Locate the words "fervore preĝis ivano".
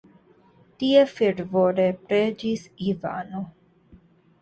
1.11-3.47